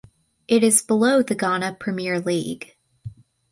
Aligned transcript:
It 0.47 0.63
is 0.63 0.81
below 0.81 1.21
the 1.21 1.35
Ghana 1.35 1.75
Premier 1.79 2.19
League. 2.19 2.75